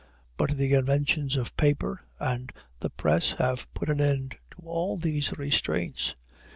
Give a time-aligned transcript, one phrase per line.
[0.35, 5.31] But the inventions of paper and the press have put an end to all these
[5.37, 6.15] restraints.